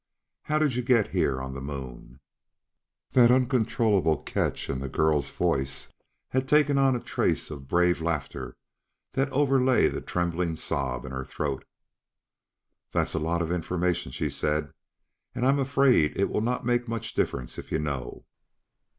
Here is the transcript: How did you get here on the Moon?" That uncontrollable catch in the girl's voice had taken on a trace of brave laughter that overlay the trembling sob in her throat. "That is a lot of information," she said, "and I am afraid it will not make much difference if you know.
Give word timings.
How 0.41 0.57
did 0.57 0.73
you 0.73 0.81
get 0.81 1.09
here 1.11 1.39
on 1.39 1.53
the 1.53 1.61
Moon?" 1.61 2.19
That 3.11 3.29
uncontrollable 3.29 4.23
catch 4.23 4.67
in 4.67 4.79
the 4.79 4.89
girl's 4.89 5.29
voice 5.29 5.89
had 6.29 6.49
taken 6.49 6.79
on 6.79 6.95
a 6.95 6.99
trace 6.99 7.51
of 7.51 7.67
brave 7.67 8.01
laughter 8.01 8.57
that 9.11 9.31
overlay 9.31 9.89
the 9.89 10.01
trembling 10.01 10.55
sob 10.55 11.05
in 11.05 11.11
her 11.11 11.23
throat. 11.23 11.65
"That 12.93 13.09
is 13.09 13.13
a 13.13 13.19
lot 13.19 13.43
of 13.43 13.51
information," 13.51 14.11
she 14.11 14.31
said, 14.31 14.71
"and 15.35 15.45
I 15.45 15.49
am 15.49 15.59
afraid 15.59 16.17
it 16.17 16.31
will 16.31 16.41
not 16.41 16.65
make 16.65 16.87
much 16.87 17.13
difference 17.13 17.59
if 17.59 17.71
you 17.71 17.77
know. 17.77 18.25